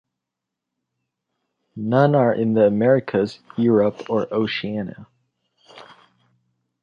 None 1.75 2.15
are 2.15 2.33
in 2.33 2.53
the 2.55 2.65
Americas, 2.65 3.37
Europe, 3.55 4.09
or 4.09 4.33
Oceania. 4.33 5.05